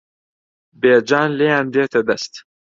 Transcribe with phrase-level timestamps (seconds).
[0.81, 2.33] بێجان لێیان دێتە دەست